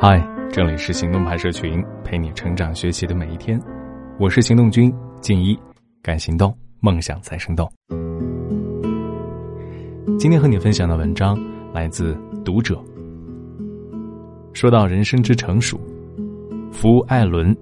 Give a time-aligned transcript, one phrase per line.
[0.00, 3.60] 嗨，这里是行动派社群，陪你成长学习的每一天。
[4.16, 5.58] 我是行动君静一，
[6.00, 7.68] 敢行动，梦想才生动。
[10.20, 11.36] 今天和你分享的文章
[11.72, 12.80] 来自读者。
[14.52, 15.80] 说到人生之成熟，
[16.70, 17.56] 福艾伦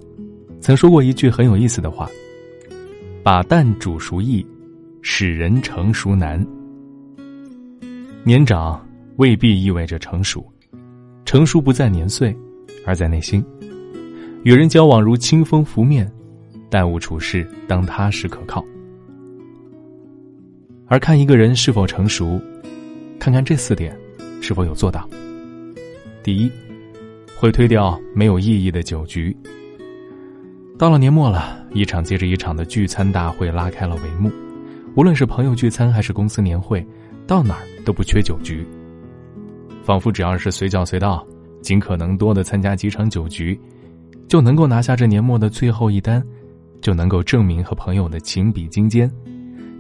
[0.61, 2.07] 曾说过一句很有意思的话
[3.25, 4.47] ：“把蛋煮熟易，
[5.01, 6.47] 使人成熟难。”
[8.25, 10.47] 年长未必意味着成熟。
[11.31, 12.37] 成熟不在年岁，
[12.85, 13.41] 而在内心。
[14.43, 16.11] 与人交往如清风拂面，
[16.69, 18.65] 待物处事当踏实可靠。
[20.89, 22.43] 而看一个人是否成熟，
[23.21, 23.97] 看看这四点
[24.41, 25.09] 是否有做到。
[26.25, 26.51] 第一，
[27.37, 29.33] 会推掉没有意义的酒局。
[30.77, 34.33] 到了年末了，一场接着一场的聚餐大会拉开了帷幕，
[34.97, 36.85] 无论是朋友聚餐还是公司年会，
[37.25, 38.67] 到哪儿都不缺酒局。
[39.91, 41.27] 仿佛只要是随叫随到，
[41.63, 43.61] 尽可能多的参加几场酒局，
[44.29, 46.25] 就能够拿下这年末的最后一单，
[46.81, 49.11] 就能够证明和朋友的情比金坚，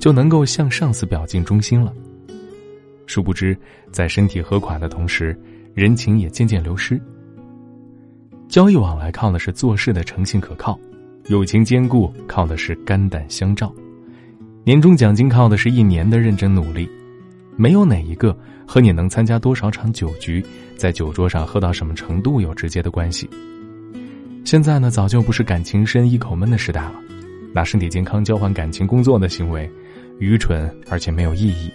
[0.00, 1.94] 就能够向上司表尽忠心了。
[3.06, 3.56] 殊不知，
[3.92, 5.40] 在身体喝垮的同时，
[5.74, 7.00] 人情也渐渐流失。
[8.48, 10.76] 交易往来靠的是做事的诚信可靠，
[11.28, 13.72] 友情坚固靠的是肝胆相照，
[14.64, 16.90] 年终奖金靠的是一年的认真努力。
[17.56, 20.44] 没有哪一个和你能参加多少场酒局，
[20.76, 23.28] 在酒桌上喝到什么程度有直接的关系。
[24.44, 26.94] 现在呢，早就不是感情深、一口闷的时代了，
[27.52, 29.70] 拿身体健康交换感情工作的行为，
[30.18, 31.70] 愚蠢而且没有意义。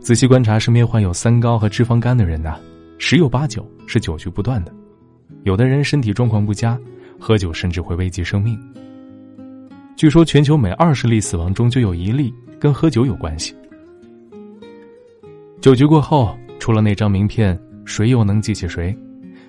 [0.00, 2.58] 仔细观察身边患有三高和脂肪肝的人呐，
[2.98, 4.72] 十有八九是酒局不断的，
[5.42, 6.78] 有的人身体状况不佳，
[7.20, 8.58] 喝酒甚至会危及生命。
[9.96, 12.32] 据说全球每二十例死亡中就有一例。
[12.58, 13.54] 跟喝酒有关系。
[15.60, 18.96] 酒局过后，除了那张名片，谁又能记起谁？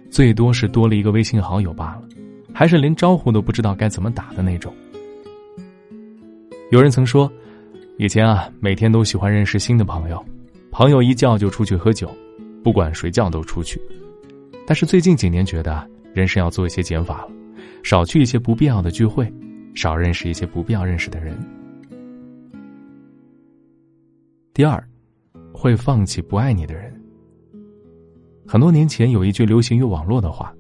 [0.10, 2.02] 最多是多了一个微信好友罢了，
[2.54, 4.74] 还是连招呼都不知道该怎么打的那种。
[6.70, 7.32] 有人曾说，
[7.98, 10.24] 以前啊，每天都喜欢认识新的朋友，
[10.70, 12.14] 朋友一叫就出去喝酒，
[12.62, 13.82] 不管谁叫都出去。
[14.66, 17.30] 但是最近几年觉得，人生要做一些减法了，
[17.84, 19.32] 少去一些不必要的聚会，
[19.78, 21.38] 少认识一些不必要认识的人。
[24.52, 24.84] 第二，
[25.54, 26.92] 会放弃不爱你的人。
[28.48, 30.52] 很多年前有一句流行于网络的话：“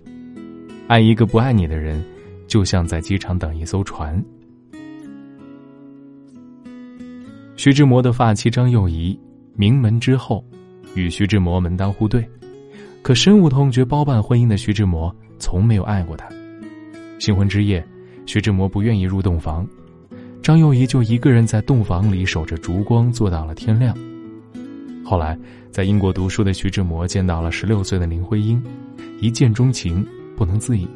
[0.87, 1.99] 爱一个不爱你的人，
[2.45, 4.23] 就像在机场等一艘船。”
[7.57, 9.19] 徐志摩的发妻张幼仪，
[9.55, 10.45] 名门之后，
[10.93, 12.23] 与徐志摩门当户对，
[13.01, 16.29] 可深恶痛绝包办婚姻的徐志摩从没有爱过她。
[17.17, 17.83] 新婚之夜，
[18.27, 19.65] 徐志摩不愿意入洞房。
[20.43, 23.97] 张幼仪就一个人在洞房里守着烛光，坐到了天亮。
[25.03, 25.39] 后来，
[25.71, 28.61] 在英国读书的徐志摩见到了十六岁的林徽因，
[29.19, 30.05] 一见钟情，
[30.35, 30.87] 不能自已。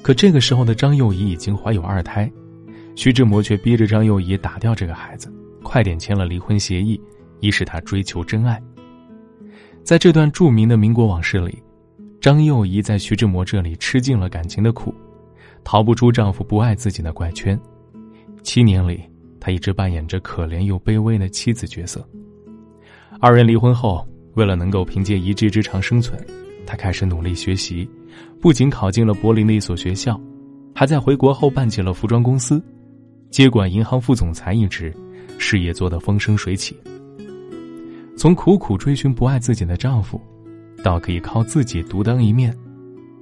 [0.00, 2.30] 可这个时候的张幼仪已经怀有二胎，
[2.94, 5.30] 徐志摩却逼着张幼仪打掉这个孩子，
[5.62, 7.00] 快点签了离婚协议，
[7.40, 8.62] 以使他追求真爱。
[9.82, 11.60] 在这段著名的民国往事里，
[12.20, 14.94] 张幼仪在徐志摩这里吃尽了感情的苦。
[15.64, 17.58] 逃不出丈夫不爱自己的怪圈，
[18.42, 19.02] 七年里，
[19.38, 22.06] 她一直扮演着可怜又卑微的妻子角色。
[23.20, 26.18] 二人离婚后，为了能够凭借一技之长生存，
[26.66, 27.88] 她开始努力学习，
[28.40, 30.18] 不仅考进了柏林的一所学校，
[30.74, 32.62] 还在回国后办起了服装公司，
[33.30, 34.94] 接管银行副总裁一职，
[35.38, 36.74] 事业做得风生水起。
[38.16, 40.20] 从苦苦追寻不爱自己的丈夫，
[40.82, 42.56] 到可以靠自己独当一面，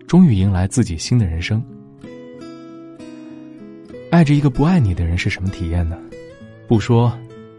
[0.06, 1.62] 终于迎来自己新的人生。
[4.10, 5.98] 爱着一个不爱你的人是什么体验呢？
[6.66, 7.12] 不说，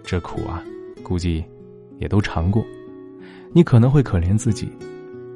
[0.04, 0.64] 这苦啊，
[1.04, 1.44] 估计
[2.00, 2.66] 也都尝过。
[3.52, 4.70] 你可能会可怜自己，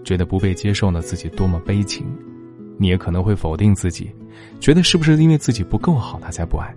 [0.03, 2.06] 觉得不被接受呢自己多么悲情；
[2.78, 4.12] 你也可能会否定自己，
[4.59, 6.74] 觉得是不是因为自己不够好，他才不爱。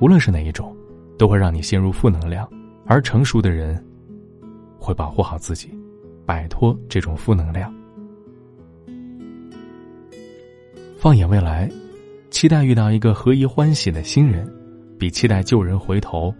[0.00, 0.76] 无论是哪一种，
[1.16, 2.48] 都会让你陷入负能量。
[2.86, 3.82] 而成熟的人，
[4.78, 5.70] 会保护好自己，
[6.26, 7.72] 摆脱这种负能量。
[10.98, 11.70] 放眼未来。
[12.30, 14.52] 期待遇到一个合宜欢喜的新人，
[14.98, 16.34] 比期待旧人回头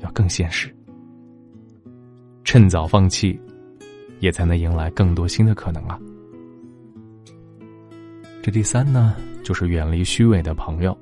[0.00, 0.72] 要更现实。
[2.44, 3.40] 趁早放弃，
[4.20, 5.98] 也才能迎来更多新的可能啊。
[8.42, 10.96] 这第三呢，就是远离虚伪的朋友。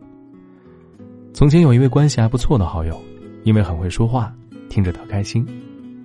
[1.34, 2.96] 从前有一位关系还不错的好友，
[3.43, 4.32] 因为很会说话，
[4.70, 5.44] 听着特开心，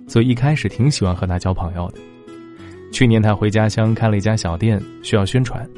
[0.08, 2.00] 所以一开始挺喜欢和他交朋友的。
[2.92, 5.68] 去年他回家乡开了一家小店，需要宣传。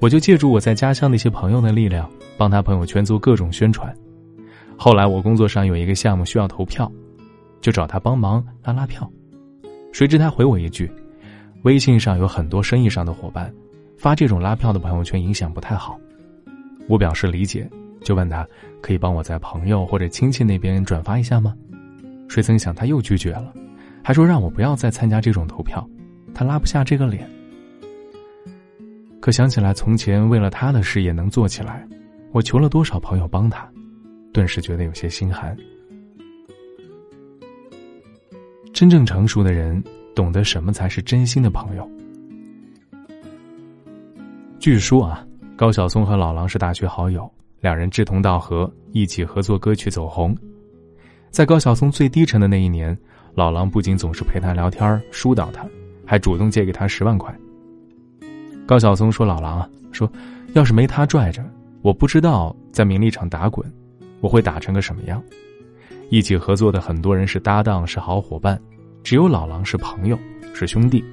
[0.00, 3.94] 我就借助我在家乡的一些朋友的力量，帮他朋友圈做各种宣传。
[4.76, 6.90] 后来我工作上有一个项目需要投票，
[7.60, 9.08] 就找他帮忙拉拉票。
[9.92, 10.90] 谁知他回我一句
[11.62, 13.52] ：“微信上有很多生意上的伙伴，
[13.96, 15.98] 发这种拉票的朋友圈影响不太好。”
[16.88, 17.68] 我表示理解，
[18.02, 18.46] 就问他
[18.80, 21.54] 可以帮我在朋友或者亲戚那边转发一下吗？
[22.28, 23.52] 谁曾想他又拒绝了，
[24.02, 25.84] 还说让我不要再参加这种投票，
[26.34, 27.28] 他拉不下这个脸。
[29.20, 31.86] 可想起来从前为了他的事业能做起来，
[32.32, 33.68] 我求了多少朋友帮他，
[34.32, 35.56] 顿时觉得有些心寒。
[38.72, 39.82] 真正成熟的人
[40.14, 41.90] 懂得什么才是真心的朋友。
[44.58, 45.24] 据说啊。
[45.56, 47.28] 高晓松和老狼是大学好友，
[47.60, 50.32] 两人志同道合，一起合作歌曲走红。
[51.32, 52.96] 在高晓松最低沉的那一年，
[53.34, 55.66] 老狼不仅总是陪他聊天疏导他，
[56.08, 57.32] 还主动借给他十万块。
[58.66, 60.10] 高晓松说：“老狼啊，说
[60.54, 61.44] 要是没他拽着，
[61.82, 63.64] 我不知道在名利场打滚，
[64.20, 65.22] 我会打成个什么样。
[66.08, 68.58] 一起合作的很多人是搭档，是好伙伴，
[69.04, 70.18] 只有老狼是朋友，
[70.54, 71.04] 是兄弟。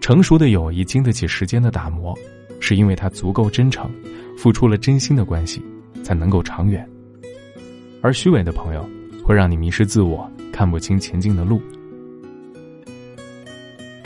[0.00, 2.16] 成熟的友谊经得起时间的打磨。”
[2.62, 3.90] 是因为他足够真诚，
[4.36, 5.62] 付出了真心的关系，
[6.04, 6.86] 才能够长远。
[8.02, 8.86] 而虚伪的朋友，
[9.24, 11.58] 会让你迷失自我，看不清前进的路。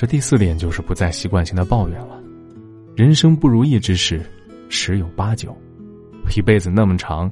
[0.06, 2.20] 第四点就是不再习惯性的抱怨了。
[2.94, 4.20] 人生不如意之事，
[4.68, 5.56] 十有八九。
[6.36, 7.30] 一辈子那么长，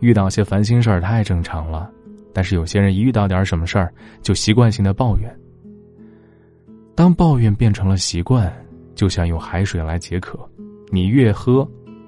[0.00, 1.90] 遇到些烦心事儿太正常了。
[2.32, 3.92] 但是有些人一遇到点什么事儿，
[4.22, 5.34] 就习惯性的抱怨。
[6.94, 8.52] 当抱怨变成了习惯。
[8.94, 10.36] 就像用海水来解渴，
[10.90, 11.64] 你越喝，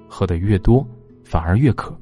[0.09, 0.85] 喝的越多，
[1.23, 1.97] 反而越渴。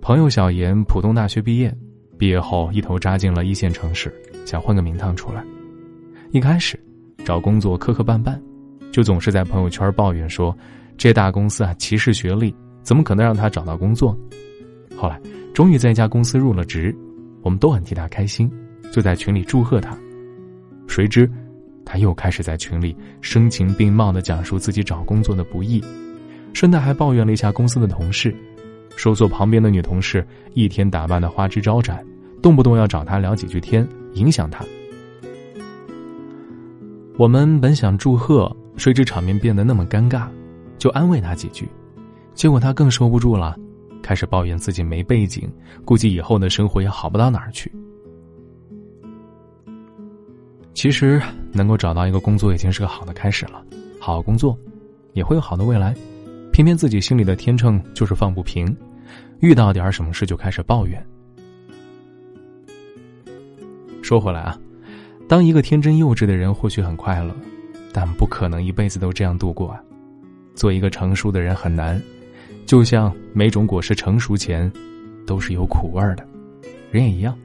[0.00, 1.70] 朋友小严，普通大学毕业，
[2.16, 4.10] 毕业后一头扎进了一线城市，
[4.46, 5.44] 想混个名堂出来。
[6.30, 6.78] 一开始，
[7.24, 8.38] 找工作磕磕绊绊，
[8.92, 10.56] 就总是在朋友圈抱怨说，
[10.96, 14.16] 这大公司啊歧视学历，怎么可能让他找到工作？
[14.96, 15.18] 后来，
[15.54, 16.94] 终于在一家公司入了职，
[17.42, 18.50] 我们都很替他开心，
[18.92, 19.96] 就在群里祝贺他。
[20.86, 21.30] 谁知。
[21.90, 25.82] 他又开始在群里声情并茂的讲述自己找工作的不易，
[26.52, 28.36] 顺带还抱怨了一下公司的同事，
[28.94, 30.22] 说坐旁边的女同事
[30.52, 32.04] 一天打扮的花枝招展，
[32.42, 34.62] 动不动要找他聊几句天，影响他。
[37.18, 40.28] 我们本想祝贺，谁知场面变得那么尴尬，
[40.78, 41.68] 就安慰他几句，
[42.32, 43.58] 结果他更收不住了，
[44.00, 45.50] 开始抱怨自己没背景，
[45.84, 47.72] 估计以后的生活也好不到哪儿去。
[50.74, 51.20] 其实
[51.50, 53.64] 能够找到一个工作已经是个好的开始了，
[53.98, 54.56] 好好工作，
[55.12, 55.92] 也会有好的未来。
[56.52, 58.76] 偏偏自己心里的天秤就是放不平，
[59.40, 61.04] 遇到点什么事就开始抱怨。
[64.04, 64.56] 说回来啊，
[65.28, 67.36] 当一个天真幼稚的人或许很快乐，
[67.92, 69.80] 但不可能一辈子都这样度过啊。
[70.54, 72.02] 做一个成熟的人很难，
[72.64, 74.72] 就像每种果实成熟前
[75.26, 76.26] 都是有苦味的，
[76.90, 77.38] 人也一样。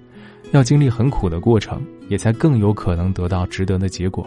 [0.52, 4.26] 要经历很苦的过程，也才更有可能得到值得的结果。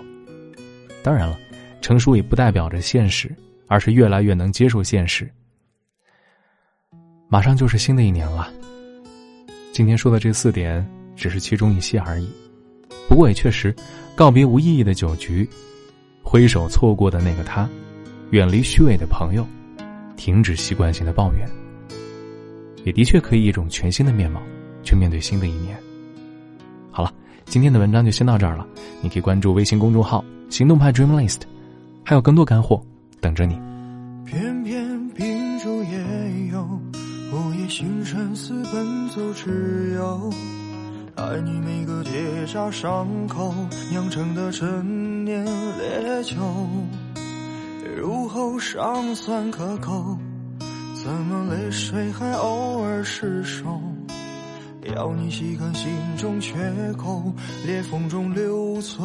[1.02, 1.38] 当然了，
[1.80, 3.34] 成熟也不代表着现实，
[3.68, 5.28] 而是越来越能接受现实。
[7.28, 8.52] 马上就是新的一年了，
[9.72, 10.86] 今天说的这四点
[11.16, 12.28] 只是其中一些而已。
[13.08, 13.74] 不过也确实，
[14.14, 15.48] 告别无意义的酒局，
[16.22, 17.68] 挥手错过的那个他，
[18.30, 19.46] 远离虚伪的朋友，
[20.16, 21.48] 停止习惯性的抱怨，
[22.84, 24.42] 也的确可以一种全新的面貌
[24.82, 25.78] 去面对新的一年。
[26.90, 27.12] 好了，
[27.44, 28.66] 今天的文章就先到这儿了。
[29.00, 31.42] 你可以关注微信公众号“行动派 Dream List”，
[32.02, 32.82] 还有更多干货
[33.20, 33.54] 等着你。
[34.24, 36.62] 偏偏秉烛夜游，
[37.32, 40.30] 午夜星辰似奔走之友。
[41.28, 43.52] 爱你每个结痂伤口
[43.90, 46.36] 酿成的陈年烈酒，
[47.96, 50.16] 入喉尚算可口，
[50.94, 53.64] 怎么泪水还偶尔失守？
[54.94, 56.54] 要你细看心中缺
[56.96, 57.32] 口，
[57.66, 59.04] 裂缝中留存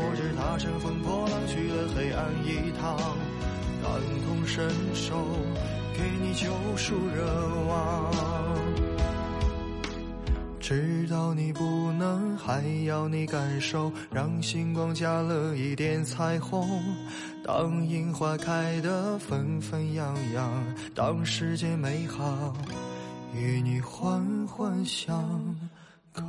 [0.00, 2.96] 我知他乘风破浪去了黑暗一趟，
[3.82, 3.90] 感
[4.24, 5.16] 同身受，
[5.92, 7.24] 给你救赎热
[7.68, 8.12] 望。
[10.60, 16.82] 知道你不能，还要你感受，让星光加了一点彩虹。
[17.42, 20.62] 当樱花开得纷纷扬扬，
[20.94, 22.54] 当世界美好，
[23.34, 25.56] 与你环环相
[26.12, 26.22] 扣。